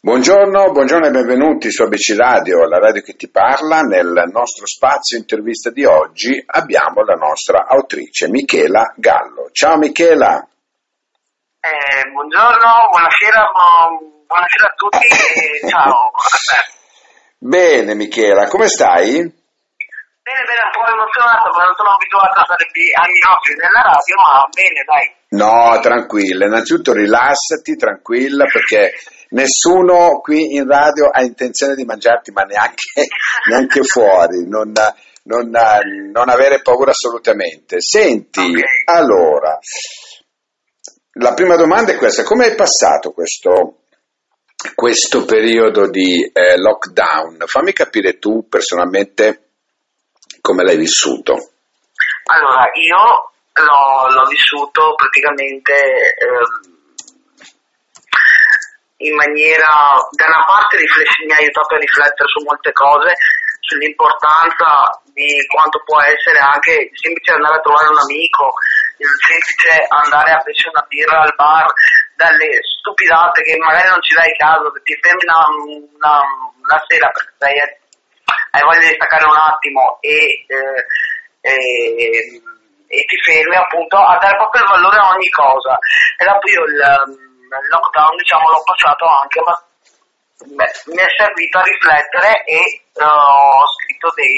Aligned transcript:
Buongiorno, 0.00 0.70
buongiorno 0.70 1.08
e 1.08 1.10
benvenuti 1.10 1.72
su 1.72 1.82
ABC 1.82 2.14
Radio, 2.16 2.68
la 2.68 2.78
radio 2.78 3.02
che 3.02 3.16
ti 3.16 3.28
parla. 3.28 3.80
Nel 3.80 4.30
nostro 4.30 4.64
spazio 4.64 5.18
intervista 5.18 5.70
di 5.70 5.84
oggi 5.84 6.40
abbiamo 6.46 7.02
la 7.02 7.16
nostra 7.16 7.66
autrice 7.66 8.28
Michela 8.28 8.94
Gallo. 8.94 9.50
Ciao 9.50 9.76
Michela. 9.76 10.38
Eh, 11.58 12.10
buongiorno, 12.12 12.88
buonasera, 12.90 13.42
bu- 13.50 14.22
buonasera 14.24 14.66
a 14.70 14.74
tutti 14.76 15.04
e 15.04 15.68
ciao. 15.68 16.12
Bene 17.36 17.94
Michela, 17.96 18.46
come 18.46 18.68
stai? 18.68 19.10
Bene, 19.18 20.42
bene, 20.46 20.62
un 20.62 20.74
po' 20.78 20.92
emozionato 20.94 21.50
perché 21.50 21.66
non 21.66 21.74
sono 21.74 21.90
abituato 21.90 22.38
a 22.38 22.44
stare 22.44 22.70
qui 22.70 22.86
agli 22.94 23.22
occhi 23.34 23.50
nella 23.58 23.82
radio, 23.82 24.14
ma 24.14 24.46
bene, 24.54 24.84
dai. 24.86 25.16
No, 25.30 25.80
tranquilla. 25.80 26.46
Innanzitutto 26.46 26.92
rilassati, 26.92 27.76
tranquilla, 27.76 28.44
perché 28.44 28.92
nessuno 29.30 30.20
qui 30.20 30.54
in 30.54 30.66
radio 30.66 31.08
ha 31.10 31.22
intenzione 31.22 31.74
di 31.74 31.84
mangiarti, 31.84 32.30
ma 32.32 32.42
neanche, 32.42 32.84
neanche 33.50 33.82
fuori. 33.82 34.46
Non, 34.48 34.72
non, 35.24 35.50
non 36.12 36.28
avere 36.28 36.60
paura 36.62 36.90
assolutamente. 36.90 37.80
Senti, 37.80 38.40
Ok. 38.40 38.60
allora, 38.86 39.58
la 41.12 41.34
prima 41.34 41.56
domanda 41.56 41.92
è 41.92 41.96
questa: 41.96 42.22
come 42.22 42.46
hai 42.46 42.54
passato 42.54 43.12
questo, 43.12 43.82
questo 44.74 45.24
periodo 45.24 45.88
di 45.88 46.22
eh, 46.32 46.56
lockdown? 46.58 47.44
Fammi 47.46 47.72
capire 47.72 48.18
tu 48.18 48.46
personalmente 48.48 49.42
come 50.40 50.62
l'hai 50.64 50.76
vissuto. 50.78 51.32
Allora, 52.30 52.70
io 52.74 53.32
l'ho, 53.64 54.14
l'ho 54.14 54.26
vissuto 54.28 54.94
praticamente 54.94 55.72
ehm, 56.14 56.77
in 58.98 59.14
maniera, 59.14 59.94
da 60.10 60.26
una 60.26 60.44
parte 60.44 60.76
rifless- 60.76 61.22
mi 61.26 61.32
ha 61.32 61.36
aiutato 61.38 61.74
a 61.74 61.78
riflettere 61.78 62.28
su 62.28 62.42
molte 62.44 62.72
cose, 62.72 63.14
sull'importanza 63.60 65.00
di 65.12 65.28
quanto 65.46 65.82
può 65.84 66.00
essere 66.00 66.38
anche 66.38 66.88
il 66.88 66.98
semplice 66.98 67.32
andare 67.34 67.56
a 67.56 67.60
trovare 67.60 67.88
un 67.88 67.98
amico, 67.98 68.54
il 68.96 69.08
semplice 69.22 69.84
andare 69.88 70.30
a 70.32 70.40
bersi 70.42 70.68
una 70.68 70.84
birra 70.88 71.20
al 71.22 71.34
bar, 71.36 71.66
dalle 72.16 72.48
stupidate 72.80 73.42
che 73.42 73.56
magari 73.58 73.88
non 73.88 74.02
ci 74.02 74.14
dai 74.14 74.32
caso, 74.36 74.70
che 74.72 74.82
ti 74.82 74.98
fermi 75.00 75.22
una, 75.22 75.42
una- 75.94 76.26
una 76.58 76.80
sera 76.88 77.08
perché 77.10 77.32
sei, 77.38 77.54
hai 78.50 78.62
voglia 78.62 78.88
di 78.88 78.94
staccare 78.98 79.24
un 79.24 79.36
attimo 79.38 79.98
e, 80.00 80.44
eh, 80.48 80.80
e- 81.40 82.42
e 82.88 82.98
ti 83.04 83.16
fermi 83.22 83.54
appunto 83.54 83.96
a 83.98 84.16
dare 84.18 84.34
proprio 84.36 84.62
il 84.62 84.68
valore 84.68 84.96
a 84.96 85.08
ogni 85.14 85.28
cosa. 85.28 85.78
E 86.16 86.24
dopo 86.24 86.48
io 86.48 86.64
il, 86.64 86.80
il 87.56 87.68
lockdown 87.72 88.16
diciamo 88.16 88.44
l'ho 88.48 88.62
passato 88.64 89.04
anche 89.08 89.40
ma 89.40 89.54
beh, 90.58 90.72
mi 90.92 91.00
è 91.00 91.08
servito 91.16 91.58
a 91.58 91.62
riflettere 91.62 92.30
e 92.44 92.60
eh, 92.92 93.04
ho 93.04 93.64
scritto 93.78 94.12
dei 94.14 94.36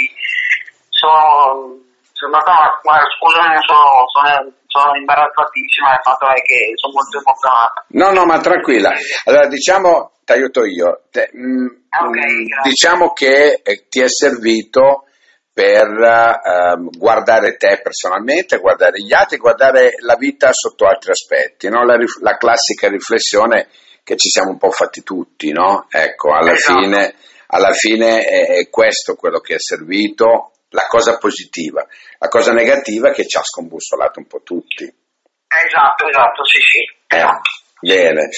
sono 0.89 1.89
sono 2.13 2.37
andata 2.37 2.81
ma 2.85 3.01
scusami 3.17 3.57
sono, 3.65 4.05
sono, 4.13 4.53
sono 4.67 4.95
imbarazzatissima 4.95 5.95
il 5.95 6.01
fatto 6.05 6.29
è 6.29 6.41
che 6.43 6.73
sono 6.77 6.93
molto 6.93 7.17
emozionata 7.19 7.85
No, 7.93 8.13
no, 8.13 8.25
ma 8.25 8.39
tranquilla. 8.39 8.93
Allora, 9.25 9.49
diciamo, 9.49 10.13
ti 10.25 10.33
aiuto 10.33 10.65
io. 10.65 11.03
Te- 11.11 11.31
mm, 11.35 11.67
Ok, 11.67 12.07
mm, 12.07 12.45
grazie. 12.47 12.71
diciamo 12.71 13.13
che 13.13 13.61
eh, 13.65 13.89
ti 13.89 14.01
è 14.01 14.09
servito 14.09 15.07
per 15.53 15.87
ehm, 15.89 16.91
guardare 16.97 17.57
te 17.57 17.81
personalmente, 17.83 18.59
guardare 18.59 19.01
gli 19.03 19.13
altri, 19.13 19.37
guardare 19.37 19.95
la 20.01 20.17
vita 20.17 20.53
sotto 20.53 20.87
altri 20.87 21.11
aspetti, 21.11 21.69
no? 21.69 21.85
la, 21.85 21.97
rif- 21.97 22.21
la 22.23 22.37
classica 22.37 22.89
riflessione 22.89 23.69
che 24.03 24.17
ci 24.17 24.29
siamo 24.29 24.51
un 24.51 24.59
po' 24.59 24.71
fatti 24.71 25.03
tutti, 25.03 25.53
no? 25.53 25.87
Ecco, 25.91 26.33
alla 26.33 26.53
Esatto. 26.53 26.81
fine, 26.81 27.15
alla 27.49 27.73
fine 27.73 28.21
è, 28.25 28.47
è 28.59 28.69
questo 28.71 29.15
quello 29.15 29.41
che 29.41 29.55
è 29.55 29.59
servito, 29.59 30.53
la 30.71 30.87
cosa 30.89 31.19
positiva. 31.19 31.85
La 32.19 32.29
cosa 32.29 32.53
negativa 32.53 33.11
è 33.11 33.13
che 33.13 33.27
ci 33.27 33.37
ha 33.37 33.43
scombussolato 33.43 34.21
un 34.21 34.27
po' 34.27 34.43
tutti. 34.43 34.85
esatto 34.85 36.09
esatto 36.09 36.45
sì 36.45 36.59
sì 36.61 37.15
esatto. 37.17 37.51
bene. 37.81 38.29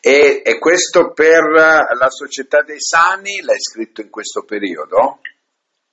E, 0.00 0.42
e 0.44 0.58
questo 0.58 1.12
per 1.12 1.42
la 1.42 2.08
società 2.08 2.62
dei 2.62 2.80
sani 2.80 3.40
l'hai 3.42 3.60
scritto 3.60 4.00
in 4.00 4.10
questo 4.10 4.44
periodo? 4.44 5.20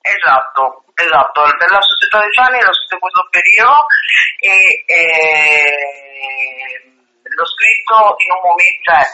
Esatto, 0.10 0.90
esatto, 0.96 1.42
per 1.58 1.70
la 1.70 1.82
società 1.82 2.18
dei 2.20 2.34
sani 2.34 2.58
l'ho 2.58 2.74
scritto 2.74 2.96
in 2.98 3.06
questo 3.06 3.28
periodo 3.30 3.86
e 4.42 4.58
eh, 4.90 5.86
l'ho 7.22 7.46
scritto 7.46 8.16
in 8.18 8.32
un 8.34 8.42
momento, 8.42 8.90
cioè, 8.90 9.06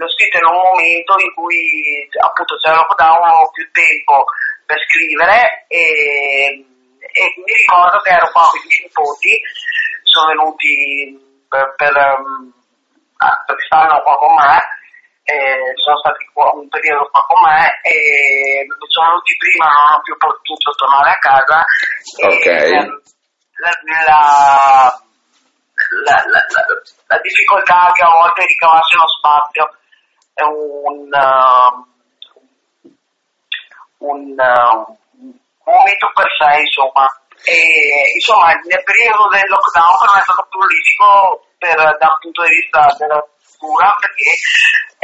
l'ho 0.00 0.08
scritto 0.08 0.38
in 0.40 0.48
un 0.48 0.56
momento 0.64 1.12
in 1.20 1.34
cui 1.34 2.08
appunto 2.16 2.56
c'era 2.56 2.80
lockdown, 2.80 3.20
avevo 3.20 3.50
più 3.52 3.68
tempo 3.70 4.24
per 4.64 4.80
scrivere 4.88 5.66
e, 5.68 6.64
e 6.96 7.22
mi 7.36 7.52
ricordo 7.52 8.00
che 8.00 8.10
ero 8.16 8.30
qua 8.32 8.48
con 8.48 8.60
i 8.60 8.64
miei 8.64 8.88
nipoti, 8.88 9.32
sono 10.08 10.26
venuti 10.32 11.44
per, 11.52 11.74
per, 11.76 11.92
ah, 12.00 13.44
perché 13.44 13.64
stavano 13.68 14.00
qua 14.00 14.16
con 14.16 14.32
me 14.40 14.78
eh, 15.30 15.72
sono 15.78 15.96
stati 15.98 16.24
un 16.34 16.68
periodo 16.68 17.08
qua 17.10 17.22
con 17.26 17.40
me 17.46 17.78
e 17.82 18.66
sono 18.88 19.06
venuti 19.08 19.36
prima, 19.38 19.66
non 19.66 19.98
ho 19.98 20.00
più 20.02 20.16
potuto 20.16 20.70
tornare 20.76 21.10
a 21.10 21.18
casa. 21.18 21.64
e, 22.18 22.26
Ok. 22.26 22.46
ehm, 22.46 23.00
La, 23.60 23.68
la- 24.08 24.96
la- 26.06 26.24
la- 26.32 26.46
la- 26.48 26.80
la 27.08 27.18
difficoltà 27.20 27.90
che 27.92 28.02
a 28.02 28.08
volte 28.08 28.46
ricavarsi 28.46 28.96
uno 28.96 29.08
spazio 29.20 29.64
è 30.32 30.42
un, 30.42 31.12
uh, 31.12 32.88
un, 33.98 34.32
uh, 34.32 34.98
un 35.20 35.38
momento 35.64 36.10
per 36.14 36.28
sé, 36.38 36.60
insomma. 36.60 37.04
E, 37.44 37.56
insomma, 38.16 38.52
nel 38.64 38.82
periodo 38.84 39.28
del 39.28 39.48
lockdown 39.48 39.96
per 40.00 40.08
me 40.14 40.20
è 40.20 40.24
stato 40.24 40.46
prolifico 40.48 41.08
per, 41.58 41.76
dal 42.00 42.16
punto 42.20 42.42
di 42.44 42.48
vista 42.56 42.80
della 42.96 43.20
cura 43.60 43.92
perché 44.00 44.32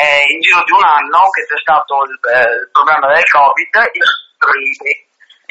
eh, 0.00 0.24
in 0.32 0.40
giro 0.40 0.64
di 0.64 0.72
un 0.72 0.84
anno 0.84 1.28
che 1.28 1.44
c'è 1.44 1.60
stato 1.60 2.00
il, 2.08 2.16
eh, 2.24 2.64
il 2.64 2.68
problema 2.72 3.12
del 3.12 3.28
covid 3.28 3.74
io 3.92 4.06
sono 4.40 4.52
libri 4.56 5.04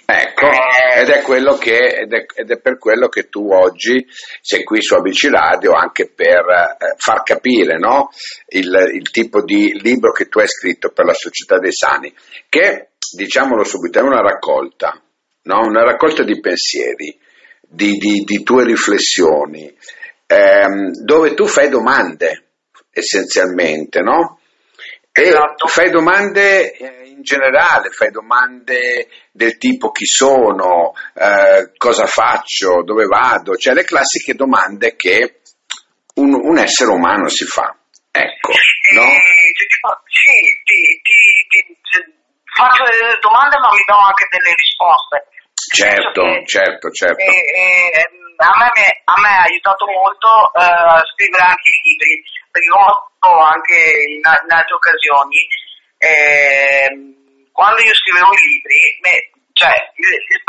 Ecco, 0.07 0.45
Eh. 0.51 1.01
ed 1.01 1.09
è, 1.09 1.21
quello 1.23 1.57
che, 1.57 1.77
ed, 1.77 2.13
è, 2.13 2.25
ed 2.35 2.51
è 2.51 2.59
per 2.59 2.77
quello 2.77 3.07
che 3.07 3.27
tu 3.27 3.51
oggi 3.51 4.05
sei 4.39 4.63
qui 4.63 4.79
su 4.79 4.93
ABC 4.93 5.29
Radio 5.31 5.73
anche 5.73 6.11
per 6.13 6.45
eh, 6.47 6.93
far 6.97 7.23
capire 7.23 7.79
no? 7.79 8.09
il, 8.49 8.71
il 8.93 9.09
tipo 9.09 9.43
di 9.43 9.79
libro 9.81 10.11
che 10.11 10.27
tu 10.27 10.37
hai 10.37 10.47
scritto 10.47 10.89
per 10.89 11.05
la 11.05 11.13
Società 11.13 11.57
dei 11.57 11.73
Sani, 11.73 12.13
che 12.47 12.89
diciamolo 13.15 13.63
subito 13.63 13.97
è 13.97 14.03
una 14.03 14.21
raccolta, 14.21 15.01
no? 15.43 15.59
una 15.65 15.83
raccolta 15.83 16.21
di 16.21 16.39
pensieri, 16.39 17.19
di, 17.61 17.93
di- 17.93 18.23
di 18.23 18.43
tue 18.43 18.63
riflessioni, 18.63 19.75
ehm, 20.27 20.91
dove 21.03 21.33
tu 21.33 21.47
fai 21.47 21.67
domande 21.67 22.44
essenzialmente, 22.99 23.99
no? 24.01 24.39
E 25.11 25.21
Esatto. 25.21 25.67
fai 25.67 25.89
domande 25.91 26.71
eh, 26.73 27.07
in 27.07 27.21
generale, 27.21 27.89
fai 27.89 28.11
domande 28.11 29.07
del 29.31 29.57
tipo 29.57 29.91
chi 29.91 30.05
sono, 30.05 30.93
eh, 31.13 31.71
cosa 31.77 32.05
faccio, 32.05 32.83
dove 32.83 33.05
vado, 33.05 33.55
cioè 33.55 33.73
le 33.73 33.83
classiche 33.85 34.33
domande 34.33 34.95
che 34.95 35.39
un, 36.15 36.33
un 36.33 36.57
essere 36.57 36.91
umano 36.91 37.27
si 37.29 37.45
fa. 37.45 37.75
Ecco, 38.11 38.51
no? 38.95 39.01
E 39.03 39.51
dico- 39.55 40.01
sì, 40.07 40.31
ti, 40.63 41.01
ti- 41.03 41.77
ti- 41.83 42.13
faccio 42.55 42.83
delle 42.83 43.17
domande 43.19 43.57
ma 43.59 43.69
mi 43.71 43.83
do 43.85 43.95
anche 43.95 44.27
delle 44.31 44.55
risposte. 44.55 45.27
Certo, 45.75 46.21
che- 46.23 46.43
certo, 46.45 46.89
certo. 46.91 47.19
e- 47.19 47.25
e, 47.25 47.91
ehm, 47.91 48.24
a, 48.37 48.53
me, 48.57 48.69
a 49.03 49.15
me 49.21 49.29
ha 49.29 49.43
aiutato 49.43 49.85
molto 49.87 50.51
eh, 50.53 51.01
scrivere 51.13 51.43
anche 51.43 51.69
i 51.69 51.81
libri, 51.89 52.23
perché 52.51 52.69
ho 52.69 53.09
detto 53.15 53.29
anche 53.39 53.77
in, 54.09 54.21
in 54.21 54.51
altre 54.51 54.73
occasioni, 54.75 55.39
ehm, 55.97 57.51
quando 57.51 57.81
io 57.81 57.95
scrivevo 57.95 58.31
i 58.33 58.43
libri, 58.51 58.79
me- 59.01 59.29
cioè, 59.53 59.71
il, 59.95 60.07
il 60.11 60.43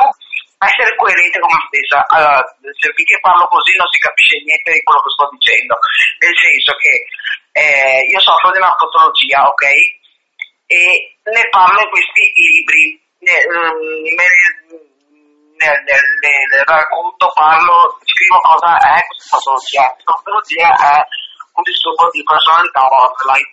essere 0.58 0.96
coerente 0.96 1.38
con 1.38 1.52
me 1.52 1.62
stessa, 1.68 2.00
allora, 2.08 2.40
se 2.72 2.88
finché 2.96 3.20
parlo 3.20 3.46
così 3.46 3.76
non 3.76 3.86
si 3.92 3.98
capisce 4.00 4.40
niente 4.40 4.72
di 4.72 4.82
quello 4.82 5.02
che 5.04 5.12
sto 5.12 5.28
dicendo, 5.36 5.74
nel 6.18 6.36
senso 6.36 6.72
che 6.80 6.94
eh, 7.52 8.00
io 8.08 8.20
soffro 8.20 8.50
di 8.52 8.58
una 8.58 8.72
patologia, 8.72 9.46
ok? 9.46 9.64
E 10.66 10.80
ne 11.22 11.44
parlo 11.50 11.80
in 11.80 11.90
questi 11.92 12.24
libri, 12.34 12.82
ne, 13.20 13.36
ne- 13.46 14.85
nel, 15.56 15.76
nel- 15.84 16.18
nel 16.20 16.64
racconto 16.64 17.30
parlo, 17.34 17.98
scrivo 18.04 18.38
cosa 18.40 18.76
è 18.76 19.00
questa 19.06 19.36
patologia. 19.36 19.84
Questa 19.92 20.12
patologia 20.12 20.68
è 20.76 20.96
un 21.56 21.62
disturbo 21.62 22.10
di 22.10 22.22
personalità 22.22 22.80
borderline. 22.86 23.50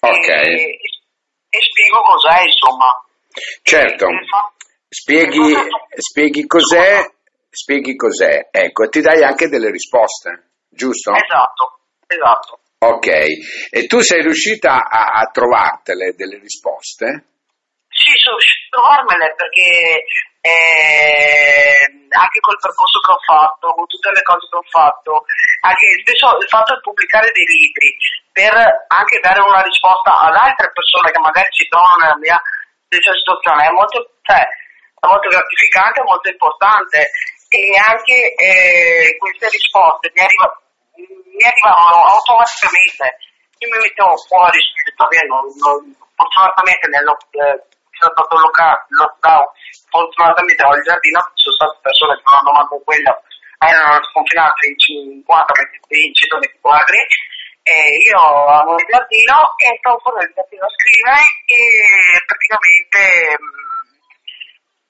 Ok. 0.00 0.28
E, 0.28 0.78
e 1.48 1.58
spiego 1.60 2.00
cos'è, 2.02 2.42
insomma. 2.42 2.90
Certo, 3.62 4.06
E 4.06 4.26
fa- 4.26 4.52
spieghi, 4.88 5.54
spieghi 5.96 6.46
cos'è, 6.46 7.04
spieghi 7.50 7.94
cos'è, 7.96 8.48
ecco, 8.50 8.84
e 8.84 8.88
ti 8.88 9.00
dai 9.00 9.22
anche 9.22 9.48
delle 9.48 9.70
risposte, 9.70 10.50
giusto? 10.68 11.12
Esatto, 11.12 11.80
esatto. 12.06 12.60
Ok, 12.78 13.06
e 13.70 13.86
tu 13.86 14.00
sei 14.00 14.22
riuscita 14.22 14.86
a, 14.88 15.20
a 15.20 15.30
trovartele 15.30 16.14
delle 16.14 16.38
risposte? 16.38 17.24
Sì, 17.88 18.10
sono 18.22 18.36
riuscita 18.36 18.66
a 18.66 18.80
trovarmele 18.80 19.34
perché 19.34 20.04
eh, 20.46 22.06
anche 22.14 22.40
col 22.40 22.58
percorso 22.58 22.98
che 23.00 23.12
ho 23.12 23.22
fatto, 23.26 23.74
con 23.74 23.86
tutte 23.86 24.10
le 24.10 24.22
cose 24.22 24.46
che 24.46 24.56
ho 24.56 24.66
fatto, 24.70 25.24
anche 25.66 25.86
spesso 26.00 26.38
il 26.38 26.48
fatto 26.48 26.74
di 26.74 26.80
pubblicare 26.80 27.30
dei 27.34 27.44
libri 27.44 27.90
per 28.30 28.54
anche 28.54 29.18
dare 29.20 29.40
una 29.40 29.62
risposta 29.62 30.14
ad 30.14 30.34
altre 30.34 30.70
persone 30.70 31.10
che 31.10 31.20
magari 31.20 31.48
si 31.50 31.66
trovano 31.68 31.96
nella 32.00 32.20
mia 32.20 32.40
stessa 32.86 33.12
situazione 33.12 33.66
è 33.66 33.70
molto, 33.70 33.98
cioè, 34.22 34.38
è 34.38 35.06
molto 35.06 35.28
gratificante, 35.28 36.02
molto 36.02 36.28
importante 36.30 37.10
e 37.48 37.60
anche 37.78 38.34
eh, 38.34 39.16
queste 39.18 39.48
risposte 39.48 40.10
mi, 40.14 40.22
arriva, 40.22 40.46
mi 40.94 41.44
arrivavano 41.44 42.06
automaticamente. 42.14 43.18
Io 43.58 43.68
mi 43.72 43.78
mettevo 43.80 44.16
fuori, 44.28 44.60
fortunatamente 46.14 46.88
nel, 46.88 47.08
eh, 47.08 47.75
sono 47.98 48.12
stato 48.12 48.36
lockdown, 48.36 49.46
fortunatamente 49.88 50.62
ho 50.64 50.74
il 50.74 50.82
giardino, 50.82 51.20
ci 51.34 51.48
sono 51.48 51.56
state 51.56 51.78
persone 51.82 52.14
che 52.16 52.24
non 52.26 52.36
hanno 52.38 52.52
mandato 52.52 52.82
quello, 52.84 53.12
erano 53.58 54.04
sconfinate 54.04 54.68
in 54.68 54.78
50 54.78 55.52
in 55.96 56.12
120 56.12 56.58
quadri, 56.60 57.00
e 57.66 57.74
io 58.08 58.20
avevo 58.20 58.78
il 58.78 58.86
giardino 58.86 59.36
e 59.58 59.66
stavo 59.80 59.98
fuori 59.98 60.22
il 60.22 60.32
giardino 60.34 60.64
a 60.64 60.74
scrivere 60.76 61.20
e 61.50 61.60
praticamente 62.24 63.00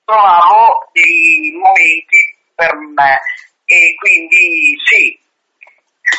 trovavo 0.04 0.90
dei 0.92 1.50
momenti 1.56 2.20
per 2.54 2.72
me. 2.74 3.16
E 3.66 3.96
quindi 3.98 4.78
sì, 4.86 5.18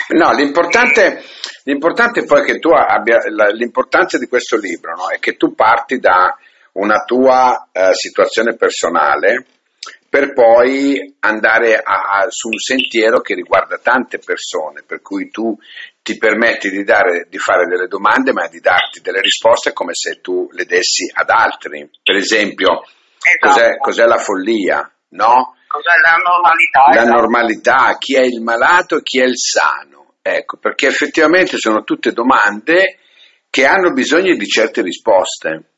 No, 0.10 0.32
l'importante, 0.34 1.24
l'importante 1.64 2.26
poi 2.26 2.44
che 2.44 2.60
tu 2.60 2.70
abbia, 2.70 3.20
l'importanza 3.54 4.18
di 4.18 4.28
questo 4.28 4.58
libro 4.58 4.96
no, 4.96 5.10
è 5.10 5.20
che 5.20 5.36
tu 5.38 5.54
parti 5.54 5.98
da 5.98 6.36
una 6.78 7.04
tua 7.06 7.70
eh, 7.72 7.94
situazione 7.94 8.56
personale 8.56 9.46
per 10.10 10.34
poi 10.34 11.16
andare 11.20 11.76
a, 11.76 12.22
a, 12.22 12.26
su 12.30 12.48
un 12.48 12.58
sentiero 12.58 13.20
che 13.20 13.34
riguarda 13.34 13.78
tante 13.78 14.20
persone, 14.20 14.84
per 14.86 15.02
cui 15.02 15.30
tu 15.30 15.56
ti 16.02 16.18
permetti 16.18 16.70
di, 16.70 16.84
dare, 16.84 17.28
di, 17.30 17.38
fare 17.38 17.66
delle 17.66 17.88
domande 17.88 18.32
ma 18.32 18.48
di 18.48 18.60
darti 18.60 19.02
delle 19.02 19.20
risposte 19.20 19.74
come 19.74 19.94
se 19.94 20.22
tu 20.22 20.48
le 20.52 20.66
dessi 20.66 21.12
ad 21.14 21.30
altri. 21.30 21.90
Per 22.02 22.16
esempio, 22.16 22.84
esatto. 23.20 23.60
cos'è, 23.60 23.78
cos'è, 23.78 24.06
la 24.06 24.18
follia? 24.18 24.90
No? 25.10 25.56
Cos'è 25.68 26.00
la 26.02 26.16
normalità? 26.24 26.86
La 26.94 27.02
esatto. 27.02 27.20
normalità, 27.20 27.98
chi 28.00 28.16
è 28.16 28.24
il 28.24 28.42
malato 28.42 28.98
e 28.98 29.02
chi 29.04 29.20
è 29.20 29.26
il 29.26 29.38
sano. 29.38 30.14
Ecco, 30.22 30.58
perché 30.58 30.88
effettivamente 30.88 31.58
sono 31.58 31.84
tutte 31.84 32.12
domande 32.12 33.00
che 33.50 33.66
hanno 33.66 33.92
bisogno 33.92 34.36
di 34.36 34.46
certe 34.46 34.82
risposte. 34.82 35.77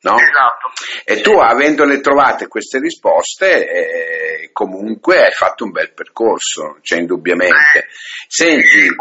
No? 0.00 0.16
Esatto. 0.16 0.70
E 1.04 1.20
tu 1.20 1.32
avendole 1.38 2.00
trovate 2.00 2.46
queste 2.46 2.78
risposte, 2.78 3.68
eh, 3.68 4.50
comunque 4.52 5.24
hai 5.24 5.32
fatto 5.32 5.64
un 5.64 5.70
bel 5.70 5.92
percorso, 5.92 6.78
cioè 6.82 7.00
indubbiamente. 7.00 7.78
Eh, 7.78 7.86
Senti, 8.28 8.66
sì. 8.66 8.94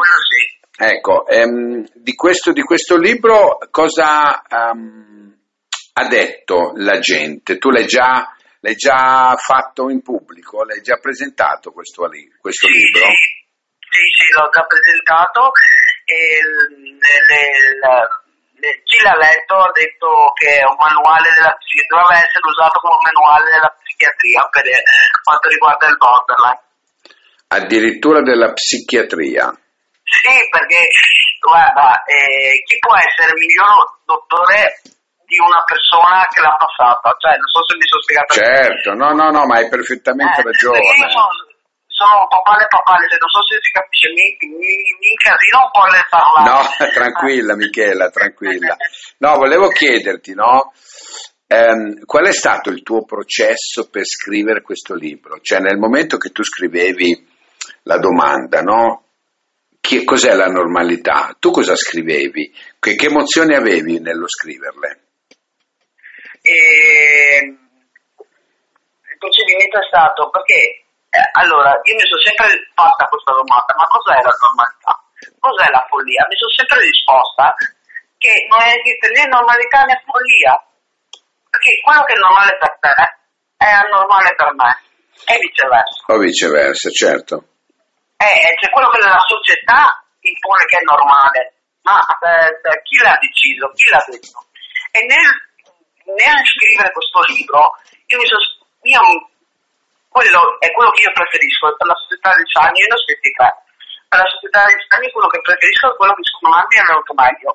ecco, 0.76 1.28
ehm, 1.28 1.86
di, 1.94 2.16
questo, 2.16 2.52
di, 2.52 2.62
questo, 2.62 2.98
libro 2.98 3.60
cosa 3.70 4.42
um, 4.50 5.36
ha 5.94 6.08
detto 6.08 6.74
la 6.76 6.98
gente? 7.00 7.58
Tu 7.58 7.70
l'hai 7.70 7.86
già, 7.86 8.36
l'hai 8.62 8.76
già, 8.76 9.36
fatto 9.38 9.90
in 9.90 10.02
pubblico, 10.02 10.64
l'hai 10.64 10.82
già 10.82 10.98
presentato 10.98 11.72
questo, 11.72 12.10
questo 12.40 12.68
sì, 12.68 12.74
libro? 12.74 13.06
Sì, 13.90 14.02
sì, 14.02 14.34
l'ho 14.34 14.50
già 14.52 14.66
presentato 14.66 15.52
e 16.06 16.42
le, 16.76 16.98
le, 17.28 18.26
chi 18.58 18.98
l'ha 19.04 19.18
letto 19.18 19.56
ha 19.56 19.72
detto 19.72 20.34
che 20.34 20.60
è 20.60 20.66
un 20.66 20.78
manuale 20.80 21.30
della 21.38 21.56
doveva 21.88 22.18
essere 22.18 22.46
usato 22.46 22.80
come 22.80 22.98
manuale 23.06 23.52
della 23.52 23.74
psichiatria 23.78 24.42
per 24.50 24.66
quanto 25.24 25.48
riguarda 25.48 25.86
il 25.88 25.98
borderline. 25.98 26.62
Addirittura 27.48 28.22
della 28.22 28.52
psichiatria? 28.52 29.54
Sì, 30.04 30.36
perché 30.50 30.88
guarda, 31.40 32.04
eh, 32.04 32.64
chi 32.66 32.78
può 32.80 32.96
essere 32.96 33.32
miglior 33.36 34.00
dottore 34.06 34.82
di 35.28 35.38
una 35.40 35.64
persona 35.68 36.24
che 36.32 36.40
l'ha 36.42 36.56
passata? 36.56 37.16
Cioè, 37.20 37.36
non 37.36 37.50
so 37.52 37.60
se 37.68 37.76
mi 37.76 37.88
sono 37.88 38.02
spiegato. 38.02 38.34
Certo, 38.34 38.90
no, 38.96 39.12
no, 39.12 39.32
no, 39.32 39.46
ma 39.46 39.60
hai 39.60 39.68
perfettamente 39.68 40.40
eh, 40.40 40.44
ragione. 40.44 40.80
Io 40.80 41.10
sono, 41.12 41.47
sono 41.98 42.28
papale 42.30 42.68
papale, 42.70 43.10
cioè 43.10 43.18
non 43.18 43.30
so 43.34 43.42
se 43.42 43.58
si 43.60 43.72
capisce, 43.74 44.08
mi, 44.14 44.38
mi, 44.54 44.74
mi 45.02 45.10
incasino 45.18 45.66
un 45.66 45.72
po' 45.74 45.86
le 45.90 46.06
parlare. 46.06 46.46
No, 46.46 46.62
tranquilla 46.94 47.56
Michela, 47.56 48.10
tranquilla. 48.12 48.78
No, 49.18 49.38
volevo 49.38 49.68
chiederti, 49.70 50.36
no? 50.36 50.72
Um, 51.48 52.06
qual 52.06 52.28
è 52.28 52.34
stato 52.34 52.70
il 52.70 52.84
tuo 52.84 53.04
processo 53.04 53.90
per 53.90 54.06
scrivere 54.06 54.62
questo 54.62 54.94
libro? 54.94 55.40
Cioè 55.42 55.60
nel 55.60 55.78
momento 55.78 56.18
che 56.18 56.30
tu 56.30 56.44
scrivevi 56.44 57.28
la 57.84 57.98
domanda, 57.98 58.62
no? 58.62 59.06
Che, 59.82 60.04
cos'è 60.04 60.36
la 60.36 60.48
normalità? 60.48 61.36
Tu 61.40 61.50
cosa 61.50 61.76
scrivevi? 61.76 62.54
Che, 62.78 62.96
che 62.96 63.06
emozioni 63.08 63.56
avevi 63.56 64.00
nello 64.00 64.28
scriverle? 64.28 65.02
E... 66.42 67.58
Il 69.10 69.18
procedimento 69.18 69.80
è 69.80 69.88
stato 69.88 70.30
perché 70.30 70.87
eh, 71.10 71.30
allora, 71.40 71.72
io 71.88 71.96
mi 71.96 72.04
sono 72.04 72.22
sempre 72.22 72.52
fatta 72.76 73.08
questa 73.08 73.32
domanda, 73.32 73.72
ma 73.80 73.88
cos'è 73.88 74.20
la 74.20 74.36
normalità? 74.44 74.94
Cos'è 75.40 75.68
la 75.72 75.86
follia? 75.88 76.28
Mi 76.28 76.36
sono 76.36 76.52
sempre 76.52 76.78
risposta 76.84 77.56
che 78.20 78.34
non 78.52 78.62
esiste 78.62 79.08
né 79.16 79.24
normalità 79.32 79.88
né 79.88 80.04
follia, 80.04 80.54
perché 81.50 81.80
quello 81.80 82.04
che 82.04 82.14
è 82.14 82.20
normale 82.20 82.58
per 82.60 82.74
te 82.82 82.94
è 83.58 83.70
anormale 83.72 84.36
per 84.36 84.52
me, 84.54 84.72
e 85.26 85.34
viceversa. 85.40 86.04
O 86.12 86.18
viceversa, 86.20 86.90
certo. 86.92 87.36
Eh, 88.18 88.54
cioè 88.60 88.70
quello 88.70 88.90
che 88.90 89.00
nella 89.00 89.24
società 89.24 90.04
impone 90.20 90.66
che 90.66 90.78
è 90.78 90.84
normale, 90.84 91.42
ma 91.88 91.98
eh, 92.04 92.82
chi 92.84 92.98
l'ha 93.00 93.18
deciso, 93.22 93.72
chi 93.74 93.88
l'ha 93.90 94.04
detto? 94.12 94.44
E 94.92 95.00
nel, 95.08 95.30
nel 96.14 96.42
scrivere 96.44 96.92
questo 96.92 97.22
libro, 97.32 97.80
io 98.12 98.18
mi 98.20 98.28
sono... 98.28 98.44
Io 98.88 99.02
quello 100.18 100.58
è 100.58 100.72
quello 100.74 100.90
che 100.98 101.06
io 101.06 101.14
preferisco, 101.14 101.70
per 101.78 101.86
la 101.86 102.00
società 102.02 102.34
di 102.34 102.46
Sani 102.50 102.82
io 102.82 102.90
ne 102.90 102.98
ho 102.98 103.04
scritti 103.06 103.30
tre. 103.38 103.50
Per 104.10 104.18
la 104.18 104.30
società 104.34 104.66
di 104.66 104.78
Sani 104.90 105.14
quello 105.14 105.30
che 105.30 105.42
preferisco 105.46 105.94
è 105.94 105.98
quello 105.98 106.14
che 106.18 106.26
secondo 106.26 106.50
me 106.58 106.62
mi 106.66 106.78
è 106.82 106.84
venuto 106.90 107.14
meglio. 107.14 107.52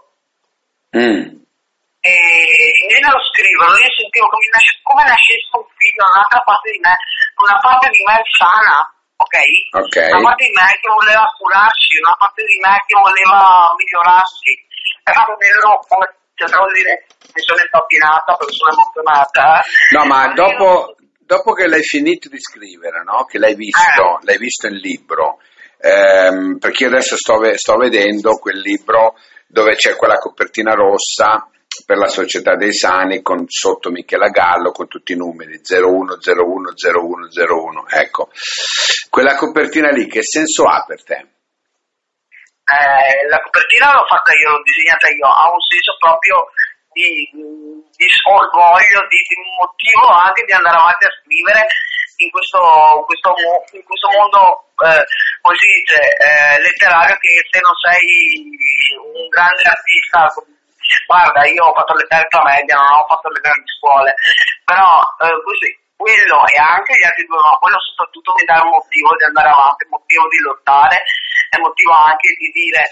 Mm. 0.92 1.24
E 2.02 2.98
nello 2.98 3.22
scriverlo 3.22 3.78
io 3.78 3.92
sentivo 3.94 4.26
come, 4.31 4.46
nasce, 4.54 4.74
come 4.82 5.02
nascesse 5.06 5.50
un 5.54 5.66
figlio, 5.74 6.02
un'altra 6.06 6.42
parte 6.42 6.69
di 6.70 6.81
me, 6.82 6.94
una 7.38 7.58
parte 7.62 7.86
di 7.90 8.02
me 8.02 8.16
sana, 8.26 8.78
ok? 9.19 9.36
okay. 9.86 10.10
Una 10.10 10.26
parte 10.34 10.44
di 10.46 10.54
me 10.54 10.66
che 10.82 10.90
voleva 10.90 11.26
curarsi, 11.38 11.98
una 12.02 12.16
parte 12.19 12.42
di 12.42 12.58
me 12.62 12.74
che 12.86 12.94
voleva 12.94 13.70
migliorarsi. 13.74 14.50
E 15.02 15.10
proprio 15.10 15.46
ero, 15.50 15.78
come 15.86 16.06
cercavo 16.34 16.66
di 16.70 16.82
dire, 16.82 16.94
mi 17.22 17.42
sono 17.42 17.58
impappinata 17.62 18.31
perché 18.34 18.54
sono 18.54 18.74
emozionata. 18.74 19.62
No, 19.94 20.02
ma 20.06 20.20
dopo, 20.34 20.94
dopo 21.32 21.55
che 21.55 21.67
l'hai 21.67 21.82
finito 21.82 22.29
di 22.29 22.39
scrivere, 22.39 23.03
no? 23.05 23.24
che 23.24 23.39
l'hai 23.39 23.55
visto, 23.55 24.19
l'hai 24.20 24.36
visto 24.36 24.67
in 24.67 24.74
libro, 24.74 25.39
ehm, 25.81 26.58
perché 26.58 26.84
io 26.84 26.91
adesso 26.91 27.17
sto, 27.17 27.41
sto, 27.55 27.77
vedendo 27.77 28.36
quel 28.36 28.58
libro 28.58 29.15
dove 29.46 29.74
c'è 29.74 29.96
quella 29.96 30.17
copertina 30.17 30.74
rossa 30.74 31.48
per 31.86 31.96
la 31.96 32.08
Società 32.08 32.55
dei 32.55 32.74
Sani 32.74 33.22
con 33.22 33.48
sotto 33.48 33.91
Michela 33.91 34.29
Gallo 34.29 34.72
con 34.72 34.89
tutti 34.89 35.12
i 35.12 35.17
numeri 35.17 35.62
01010101 35.62 37.86
ecco 37.89 38.29
quella 39.08 39.36
copertina 39.36 39.89
lì 39.89 40.06
che 40.06 40.22
senso 40.22 40.65
ha 40.65 40.84
per 40.86 41.03
te? 41.03 41.17
Eh, 41.17 43.27
la 43.29 43.41
copertina 43.41 43.91
l'ho 43.93 44.05
fatta 44.05 44.32
io, 44.36 44.51
l'ho 44.51 44.60
disegnata 44.62 45.08
io 45.08 45.29
ha 45.29 45.51
un 45.51 45.60
senso 45.60 45.96
proprio 45.98 46.51
di, 46.93 47.29
di 47.32 48.06
orgoglio, 48.29 49.01
di, 49.08 49.20
di, 49.29 49.37
motivo 49.58 50.06
anche 50.08 50.44
di 50.44 50.53
andare 50.53 50.77
avanti 50.77 51.05
a 51.06 51.15
scrivere 51.20 51.67
in 52.17 52.31
questo, 52.31 52.61
questo, 53.06 53.34
in 53.72 53.84
questo 53.84 54.08
mondo, 54.11 54.72
eh, 54.84 55.03
come 55.41 55.56
si 55.56 55.67
dice, 55.67 55.99
eh, 55.99 56.61
letterario 56.61 57.17
che 57.19 57.32
se 57.51 57.58
non 57.61 57.75
sei 57.82 58.05
un 59.01 59.29
grande 59.29 59.63
artista, 59.63 60.29
guarda, 61.06 61.46
io 61.46 61.65
ho 61.65 61.75
fatto 61.75 61.94
le 61.94 62.06
terze 62.06 62.39
media, 62.43 62.77
non 62.77 63.01
ho 63.01 63.06
fatto 63.08 63.29
le 63.29 63.41
grandi 63.41 63.69
scuole, 63.79 64.15
però 64.65 65.01
eh, 65.25 65.43
così, 65.43 65.69
quello 65.96 66.46
e 66.51 66.58
anche 66.58 66.94
gli 66.99 67.06
altri 67.06 67.27
due, 67.27 67.39
ma 67.39 67.58
quello 67.63 67.79
soprattutto 67.79 68.34
mi 68.34 68.44
dà 68.44 68.58
un 68.63 68.75
motivo 68.75 69.15
di 69.17 69.25
andare 69.25 69.49
avanti, 69.49 69.87
un 69.87 69.94
motivo 69.99 70.25
di 70.29 70.39
lottare, 70.43 70.96
è 71.51 71.56
motivo 71.58 71.93
anche 71.94 72.29
di 72.39 72.49
dire 72.51 72.82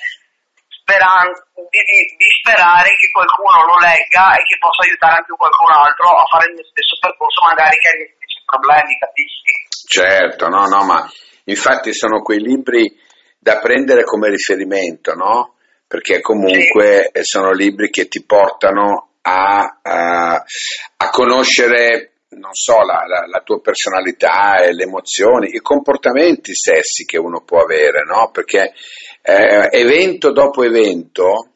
di, 0.96 1.80
di, 1.84 1.98
di, 2.18 2.30
sperare 2.40 2.90
che 2.98 3.08
qualcuno 3.12 3.68
lo 3.68 3.78
legga 3.78 4.34
e 4.34 4.42
che 4.42 4.58
possa 4.58 4.82
aiutare 4.82 5.22
anche 5.22 5.36
qualcun 5.36 5.70
altro 5.70 6.06
a 6.18 6.24
fare 6.26 6.50
il 6.50 6.54
mio 6.58 6.66
stesso 6.66 6.96
percorso, 6.98 7.46
magari 7.46 7.76
che 7.78 7.88
ha 7.88 7.94
gli 7.94 8.08
stessi 8.16 8.40
problemi, 8.42 8.98
capisci? 8.98 9.52
Certo, 9.86 10.48
no, 10.48 10.66
no, 10.66 10.80
ma 10.84 10.98
infatti 11.46 11.94
sono 11.94 12.22
quei 12.22 12.40
libri 12.40 12.90
da 13.38 13.58
prendere 13.58 14.04
come 14.04 14.28
riferimento, 14.28 15.14
no? 15.14 15.60
perché 15.90 16.20
comunque 16.20 17.10
sì. 17.12 17.22
sono 17.24 17.50
libri 17.50 17.90
che 17.90 18.06
ti 18.06 18.22
portano 18.22 19.14
a, 19.22 19.80
a, 19.82 20.34
a 20.34 21.10
conoscere 21.10 22.12
non 22.30 22.52
so, 22.52 22.76
la, 22.82 23.02
la, 23.08 23.26
la, 23.26 23.40
tua 23.40 23.60
personalità 23.60 24.62
e 24.62 24.72
le 24.72 24.84
emozioni, 24.84 25.48
i 25.48 25.58
comportamenti 25.58 26.54
stessi 26.54 27.04
che 27.04 27.18
uno 27.18 27.42
può 27.42 27.60
avere, 27.60 28.04
no? 28.04 28.30
Perché 28.30 28.72
eh, 29.22 29.68
evento 29.70 30.32
dopo 30.32 30.62
evento 30.62 31.46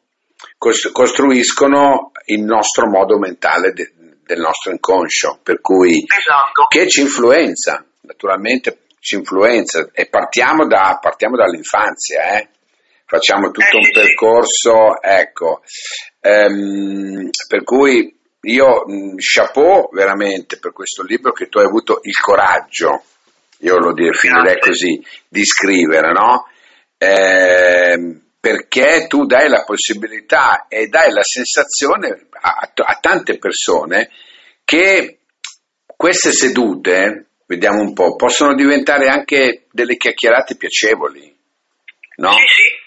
costruiscono 0.57 2.11
il 2.25 2.41
nostro 2.41 2.87
modo 2.87 3.17
mentale 3.17 3.71
de, 3.71 3.91
del 4.25 4.39
nostro 4.39 4.71
inconscio, 4.71 5.39
per 5.43 5.61
cui 5.61 6.03
esatto. 6.03 6.65
che 6.67 6.87
ci 6.87 7.01
influenza, 7.01 7.85
naturalmente 8.01 8.79
ci 8.99 9.15
influenza 9.15 9.87
e 9.93 10.07
partiamo, 10.07 10.65
da, 10.65 10.97
partiamo 10.99 11.35
dall'infanzia, 11.35 12.39
eh? 12.39 12.49
facciamo 13.05 13.51
tutto 13.51 13.77
eh, 13.77 13.77
un 13.77 13.91
percorso, 13.91 15.01
ecco, 15.01 15.61
ehm, 16.21 17.29
per 17.47 17.63
cui 17.63 18.17
io 18.41 18.83
mh, 18.85 19.15
chapeau 19.17 19.89
veramente 19.91 20.57
per 20.57 20.73
questo 20.73 21.03
libro 21.03 21.31
che 21.31 21.47
tu 21.47 21.59
hai 21.59 21.65
avuto 21.65 21.99
il 22.01 22.17
coraggio, 22.19 23.03
io 23.59 23.77
lo 23.77 23.93
definirei 23.93 24.59
così, 24.59 25.03
di 25.27 25.45
scrivere, 25.45 26.11
no? 26.11 26.47
Eh, 26.97 28.21
perché 28.39 29.07
tu 29.07 29.25
dai 29.25 29.49
la 29.49 29.63
possibilità 29.63 30.67
e 30.67 30.87
dai 30.87 31.11
la 31.11 31.23
sensazione 31.23 32.27
a, 32.29 32.71
a 32.73 32.97
tante 33.01 33.37
persone 33.39 34.11
che 34.63 35.19
queste 35.95 36.31
sedute, 36.31 37.29
vediamo 37.47 37.81
un 37.81 37.93
po', 37.93 38.15
possono 38.15 38.53
diventare 38.53 39.07
anche 39.07 39.65
delle 39.71 39.97
chiacchierate 39.97 40.57
piacevoli, 40.57 41.35
no? 42.17 42.31
Sì, 42.31 42.37
sì. 42.37 42.83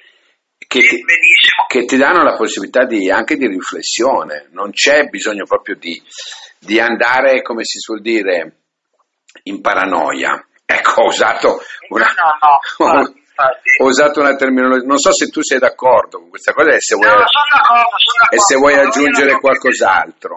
Che 0.69 0.81
ti, 0.81 1.05
che 1.67 1.85
ti, 1.87 1.97
danno 1.97 2.23
la 2.23 2.37
possibilità 2.37 2.85
di, 2.85 3.11
anche 3.11 3.37
di 3.37 3.47
riflessione, 3.47 4.49
non 4.51 4.71
c'è 4.71 5.07
bisogno 5.07 5.47
proprio 5.47 5.77
di, 5.77 6.01
di 6.59 6.79
andare, 6.79 7.41
come 7.41 7.65
si 7.65 7.79
suol 7.79 8.03
dire, 8.03 8.57
in 9.45 9.63
paranoia. 9.63 10.47
Ecco, 10.67 11.01
ho 11.01 11.07
usato 11.07 11.63
una, 11.89 12.05
no, 12.05 12.87
no, 12.87 12.93
no. 13.01 13.15
Ho 13.81 13.85
usato 13.85 14.21
una 14.21 14.35
terminologia, 14.35 14.87
non 14.87 14.99
so 14.99 15.13
se 15.13 15.29
tu 15.29 15.43
sei 15.43 15.59
d'accordo 15.59 16.19
con 16.19 16.29
questa 16.31 16.53
cosa 16.53 16.71
e 16.75 16.81
se 16.81 16.97
vuoi, 16.97 17.09
no, 17.09 17.23
sono 17.27 17.49
d'accordo, 17.55 17.97
sono 17.99 18.19
d'accordo. 18.19 18.35
E 18.35 18.39
se 18.41 18.57
vuoi 18.57 18.75
aggiungere 18.75 19.39
qualcos'altro. 19.39 20.35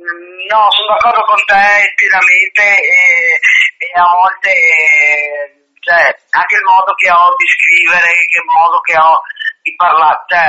No, 0.00 0.62
sono 0.70 0.88
d'accordo 0.94 1.22
con 1.26 1.40
te 1.44 1.92
pienamente 1.94 2.62
e, 2.62 3.38
e 3.78 3.88
a 3.98 4.06
volte 4.06 4.50
cioè, 5.80 6.14
anche 6.30 6.56
il 6.56 6.66
modo 6.68 6.92
che 6.94 7.10
ho 7.10 7.34
di 7.36 7.48
scrivere, 7.48 8.12
il 8.12 8.44
modo 8.44 8.80
che 8.80 8.96
ho 8.96 9.20
di 9.62 9.74
parlare, 9.74 10.24
cioè, 10.28 10.46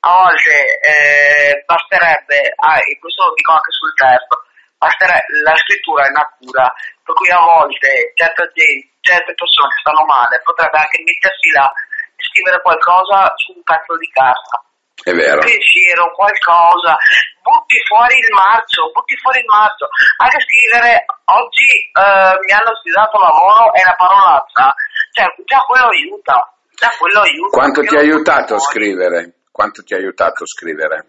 a 0.00 0.10
volte 0.12 0.54
eh, 0.80 1.64
basterebbe, 1.66 2.52
ah, 2.56 2.78
e 2.78 2.98
questo 3.00 3.26
lo 3.26 3.34
dico 3.34 3.52
anche 3.52 3.72
sul 3.72 3.94
testo, 3.96 4.44
basterebbe, 4.78 5.42
la 5.42 5.56
scrittura 5.56 6.06
è 6.06 6.10
natura, 6.10 6.72
per 7.02 7.14
cui 7.14 7.30
a 7.30 7.40
volte 7.40 8.12
certa 8.14 8.44
gente, 8.52 8.95
certe 9.06 9.38
persone 9.38 9.70
stanno 9.78 10.02
male 10.02 10.42
potrebbe 10.42 10.82
anche 10.82 10.98
mettersi 11.06 11.48
là 11.54 11.70
e 11.70 12.22
scrivere 12.26 12.58
qualcosa 12.60 13.30
su 13.38 13.54
un 13.54 13.62
pezzo 13.62 13.94
di 13.96 14.10
carta. 14.10 14.58
È 15.06 15.14
vero. 15.14 15.38
Un 15.38 15.46
pensiero, 15.46 16.10
qualcosa, 16.18 16.98
butti 17.38 17.78
fuori 17.86 18.18
il 18.18 18.30
marcio, 18.34 18.90
butti 18.90 19.14
fuori 19.22 19.38
il 19.38 19.46
marcio. 19.46 19.86
Anche 20.18 20.42
scrivere 20.42 21.06
oggi 21.30 21.70
eh, 21.94 22.34
mi 22.42 22.50
hanno 22.50 22.74
sfidato 22.82 23.14
lavoro 23.22 23.70
è 23.70 23.86
una 23.86 23.94
parolazza, 23.94 24.74
cioè 25.14 25.30
già 25.46 25.62
quello 25.62 25.86
aiuta. 25.94 26.36
Già 26.74 26.90
quello 26.98 27.20
aiuta. 27.22 27.56
Quanto 27.56 27.80
ti 27.86 27.94
ha 27.94 28.02
aiutato 28.02 28.54
a 28.56 28.58
scrivere? 28.58 29.46
Quanto 29.54 29.80
ti 29.86 29.94
ha 29.94 29.96
aiutato 29.96 30.42
a 30.42 30.46
scrivere? 30.50 31.08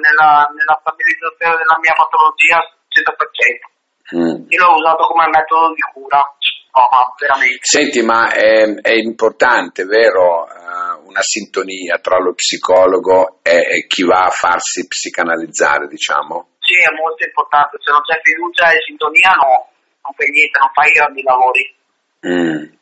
nella, 0.00 0.48
nella 0.50 0.76
stabilizzazione 0.80 1.54
della 1.60 1.78
mia 1.78 1.94
patologia 1.94 2.58
100%. 2.90 3.70
Mm. 4.10 4.50
Io 4.50 4.58
l'ho 4.58 4.74
usato 4.74 5.06
come 5.06 5.28
metodo 5.30 5.70
di 5.74 5.84
cura, 5.94 6.18
oh, 6.72 7.14
veramente. 7.18 7.60
Senti, 7.62 8.02
ma 8.02 8.30
è, 8.32 8.62
è 8.80 8.92
importante, 8.92 9.84
vero, 9.84 10.44
uh, 10.44 11.06
una 11.08 11.22
sintonia 11.22 11.98
tra 11.98 12.18
lo 12.18 12.34
psicologo 12.34 13.38
e, 13.42 13.56
e, 13.56 13.86
chi 13.86 14.04
va 14.04 14.24
a 14.24 14.30
farsi 14.30 14.86
psicanalizzare, 14.86 15.86
diciamo? 15.86 16.48
Sì, 16.60 16.74
è 16.74 16.94
molto 16.94 17.24
importante, 17.24 17.78
se 17.80 17.90
non 17.90 18.02
c'è 18.02 18.20
fiducia 18.22 18.70
e 18.70 18.82
sintonia 18.86 19.32
no, 19.32 19.70
non 20.02 20.12
fai 20.16 20.30
niente, 20.30 20.58
non 20.58 20.70
fai 20.72 20.90
grandi 20.92 21.22
lavori. 21.22 21.74
Mm. 22.26 22.78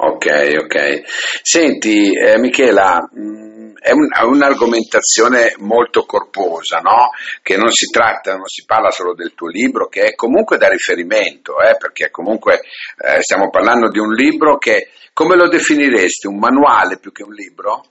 Ok, 0.00 0.26
ok. 0.62 1.02
Senti, 1.42 2.16
eh, 2.16 2.38
Michela, 2.38 3.08
mh, 3.10 3.20
mm, 3.20 3.47
è, 3.80 3.90
un, 3.90 4.08
è, 4.12 4.22
un'argomentazione 4.22 5.54
molto 5.58 6.04
corposa, 6.04 6.78
no? 6.80 7.10
Che 7.42 7.56
non 7.56 7.70
si 7.70 7.86
tratta, 7.90 8.34
non 8.34 8.46
si 8.46 8.64
parla 8.64 8.90
solo 8.90 9.14
del 9.14 9.34
tuo 9.34 9.48
libro, 9.48 9.88
che 9.88 10.04
è 10.06 10.14
comunque 10.14 10.56
da 10.56 10.68
riferimento, 10.68 11.60
eh, 11.60 11.76
perché 11.76 12.10
comunque 12.10 12.60
eh, 12.98 13.22
stiamo 13.22 13.50
parlando 13.50 13.90
di 13.90 13.98
un 13.98 14.12
libro 14.12 14.58
che, 14.58 14.90
come 15.12 15.36
lo 15.36 15.48
definiresti? 15.48 16.26
Un 16.26 16.38
manuale 16.38 16.98
più 16.98 17.12
che 17.12 17.22
un 17.22 17.32
libro? 17.32 17.84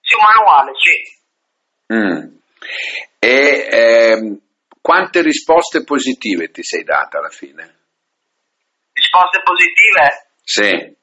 Sì, 0.00 0.14
un 0.14 0.24
manuale, 0.34 0.72
sì. 0.76 1.94
Mm. 1.94 2.38
E 3.18 3.68
ehm, 3.70 4.40
quante 4.80 5.22
risposte 5.22 5.84
positive 5.84 6.50
ti 6.50 6.62
sei 6.62 6.84
data 6.84 7.18
alla 7.18 7.28
fine? 7.28 7.78
Risposte 8.92 9.42
positive? 9.42 10.26
Sì 10.42 10.98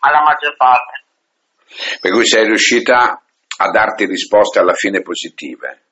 alla 0.00 0.22
maggior 0.22 0.56
parte. 0.56 1.04
Per 2.00 2.10
cui 2.10 2.26
sei 2.26 2.44
riuscita 2.44 3.22
a 3.60 3.70
darti 3.70 4.06
risposte 4.06 4.58
alla 4.58 4.74
fine 4.74 5.02
positive. 5.02 5.82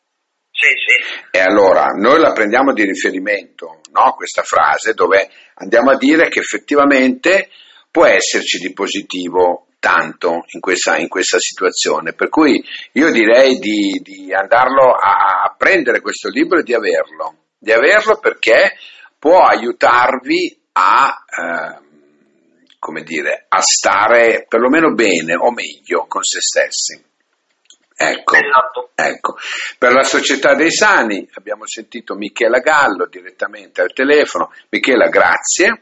Sì, 0.51 0.69
sì. 0.69 1.29
E 1.31 1.41
allora 1.41 1.87
noi 1.89 2.19
la 2.19 2.33
prendiamo 2.33 2.73
di 2.73 2.85
riferimento, 2.85 3.81
no? 3.93 4.15
questa 4.15 4.43
frase, 4.43 4.95
dove 4.95 5.29
andiamo 5.55 5.91
a 5.91 5.97
dire 5.97 6.29
che 6.29 6.39
effettivamente 6.39 7.51
può 7.91 8.07
esserci 8.07 8.59
di 8.59 8.73
positivo 8.73 9.67
tanto 9.79 10.45
in 10.53 10.61
questa, 10.61 10.97
in 10.97 11.09
questa 11.09 11.39
situazione. 11.39 12.15
Per 12.15 12.29
cui 12.29 12.65
io 12.93 13.11
direi 13.11 13.59
di, 13.59 14.01
di 14.03 14.33
andarlo 14.33 14.93
a, 14.93 15.43
a, 15.45 15.55
prendere 15.57 16.01
questo 16.01 16.29
libro 16.29 16.61
e 16.61 16.63
di 16.63 16.75
averlo, 16.75 17.37
di 17.59 17.73
averlo 17.73 18.19
perché 18.19 18.77
può 19.19 19.43
aiutarvi 19.43 20.59
a... 20.73 21.25
Eh, 21.29 21.85
come 22.79 23.03
dire, 23.03 23.47
a 23.49 23.61
stare 23.61 24.47
perlomeno 24.49 24.93
bene 24.93 25.35
o 25.35 25.51
meglio 25.51 26.07
con 26.07 26.23
se 26.23 26.41
stessi. 26.41 27.05
Ecco, 27.99 28.35
esatto. 28.35 28.91
ecco, 28.95 29.37
per 29.79 29.93
la 29.93 30.03
Società 30.03 30.55
dei 30.55 30.71
Sani 30.71 31.27
abbiamo 31.33 31.67
sentito 31.67 32.15
Michela 32.15 32.59
Gallo 32.59 33.07
direttamente 33.07 33.81
al 33.81 33.93
telefono. 33.95 34.53
Michela, 34.69 35.09
grazie. 35.09 35.81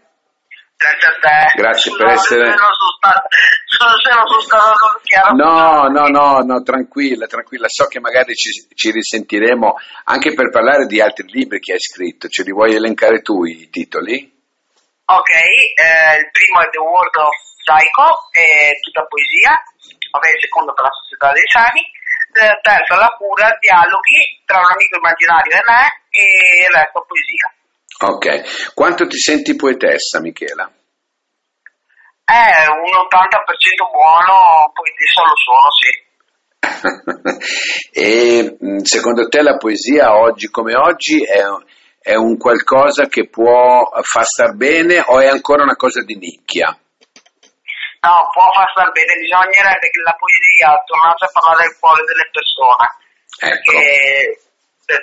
Grazie 0.76 1.08
a 1.08 1.18
te. 1.20 1.60
Grazie 1.60 1.90
Scusa, 1.90 2.04
per 2.04 2.12
essere. 2.12 2.44
Se 2.46 4.14
non 4.14 4.26
sono 4.26 4.40
stato 4.40 5.00
chiaro. 5.02 5.34
No, 5.34 5.88
no, 5.88 6.06
no, 6.06 6.38
no, 6.40 6.62
tranquilla, 6.62 7.26
tranquilla. 7.26 7.66
So 7.68 7.86
che 7.86 7.98
magari 7.98 8.34
ci, 8.34 8.66
ci, 8.74 8.92
risentiremo 8.92 9.74
anche 10.04 10.34
per 10.34 10.50
parlare 10.50 10.86
di 10.86 11.00
altri 11.00 11.26
libri 11.30 11.58
che 11.58 11.72
hai 11.72 11.80
scritto. 11.80 12.28
Ce 12.28 12.44
li 12.44 12.52
vuoi 12.52 12.74
elencare 12.74 13.22
tu 13.22 13.44
i 13.44 13.68
titoli? 13.70 14.33
Ok, 15.06 15.34
eh, 15.36 16.16
il 16.16 16.30
primo 16.32 16.64
è 16.64 16.70
The 16.70 16.80
World 16.80 17.14
of 17.16 17.36
Psycho, 17.60 18.08
è 18.32 18.72
tutta 18.80 19.04
poesia, 19.04 19.52
vabbè 20.10 20.28
il 20.32 20.40
secondo 20.40 20.72
per 20.72 20.84
la 20.84 20.96
Società 20.96 21.32
dei 21.32 21.44
Sani, 21.44 21.84
il 21.84 22.58
terzo 22.64 22.96
la 22.96 23.12
cura, 23.12 23.52
dialoghi 23.60 24.40
tra 24.48 24.64
un 24.64 24.72
amico 24.72 24.96
immaginario 24.96 25.52
e 25.52 25.62
me 25.68 25.84
e 26.08 26.24
il 26.64 26.72
resto 26.72 27.04
poesia. 27.04 27.52
Ok, 28.00 28.72
quanto 28.72 29.06
ti 29.06 29.18
senti 29.18 29.54
poetessa 29.54 30.20
Michela? 30.20 30.72
È 32.24 32.64
un 32.72 32.88
80% 32.88 33.84
buono, 33.92 34.72
poetessa 34.72 35.20
lo 35.20 35.36
sono, 35.36 35.68
sì. 35.68 35.92
e 37.92 38.56
secondo 38.84 39.28
te 39.28 39.42
la 39.42 39.58
poesia 39.58 40.16
oggi 40.16 40.48
come 40.48 40.74
oggi 40.74 41.22
è 41.22 41.44
è 42.04 42.16
un 42.16 42.36
qualcosa 42.36 43.06
che 43.06 43.30
può 43.30 43.88
far 44.02 44.24
star 44.24 44.52
bene 44.52 45.00
o 45.00 45.20
è 45.20 45.26
ancora 45.26 45.62
una 45.62 45.74
cosa 45.74 46.04
di 46.04 46.16
nicchia? 46.16 46.68
No, 46.68 48.28
può 48.28 48.44
far 48.52 48.68
star 48.76 48.92
bene, 48.92 49.16
bisognerebbe 49.16 49.88
che 49.88 50.04
la 50.04 50.12
poesia 50.12 50.76
tornasse 50.84 51.24
a 51.24 51.32
parlare 51.32 51.64
del 51.64 51.78
cuore 51.80 52.04
delle 52.04 52.28
persone. 52.28 52.86
Ecco. 53.40 53.72
Se, 54.84 55.00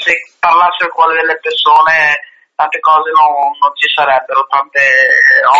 se, 0.00 0.14
parlasse 0.40 0.88
del 0.88 0.92
cuore 0.96 1.20
delle 1.20 1.38
persone 1.44 2.24
tante 2.56 2.80
cose 2.80 3.12
non, 3.12 3.52
non 3.60 3.76
ci 3.76 3.86
sarebbero, 3.92 4.46
tante... 4.48 4.80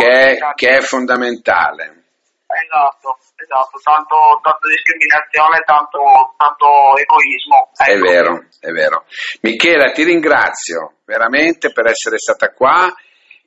Che 0.00 0.40
che 0.56 0.78
è 0.78 0.80
fondamentale. 0.80 2.05
Esatto, 2.46 3.18
esatto, 3.34 3.78
tanto, 3.82 4.16
tanto 4.40 4.68
discriminazione, 4.68 5.62
tanto, 5.66 5.98
tanto 6.38 6.96
egoismo. 6.96 7.70
Ecco. 7.74 7.90
È 7.90 7.98
vero, 7.98 8.46
è 8.60 8.70
vero. 8.70 9.04
Michela, 9.42 9.90
ti 9.90 10.04
ringrazio 10.04 10.98
veramente 11.04 11.72
per 11.72 11.86
essere 11.86 12.18
stata 12.18 12.52
qua 12.52 12.94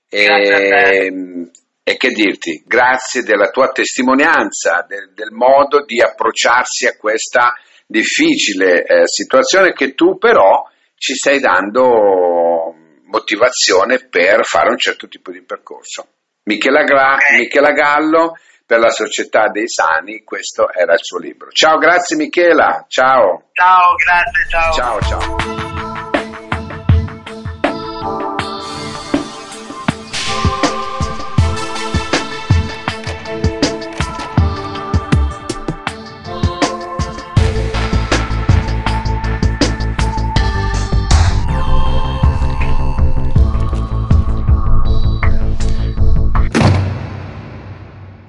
e, 0.09 1.51
e 1.81 1.97
che 1.97 2.09
dirti, 2.09 2.63
grazie 2.65 3.23
della 3.23 3.49
tua 3.51 3.69
testimonianza, 3.69 4.85
del, 4.85 5.13
del 5.13 5.31
modo 5.31 5.85
di 5.85 6.01
approcciarsi 6.01 6.85
a 6.87 6.97
questa 6.97 7.53
difficile 7.87 8.83
eh, 8.83 9.07
situazione 9.07 9.71
che 9.71 9.95
tu 9.95 10.17
però 10.17 10.67
ci 10.95 11.15
stai 11.15 11.39
dando 11.39 12.75
motivazione 13.05 14.07
per 14.09 14.43
fare 14.45 14.69
un 14.69 14.77
certo 14.77 15.07
tipo 15.07 15.31
di 15.31 15.41
percorso. 15.41 16.07
Michela, 16.43 16.83
Gra- 16.83 17.17
Michela 17.37 17.71
Gallo 17.71 18.33
per 18.69 18.77
la 18.77 18.91
Società 18.91 19.47
dei 19.47 19.67
Sani, 19.67 20.23
questo 20.23 20.71
era 20.71 20.93
il 20.93 20.99
suo 21.01 21.17
libro. 21.17 21.49
Ciao, 21.49 21.79
grazie 21.79 22.15
Michela, 22.15 22.85
ciao. 22.87 23.45
Ciao, 23.51 23.95
grazie, 23.95 24.47
ciao. 24.47 24.73
Ciao, 24.73 25.01
ciao. 25.01 25.58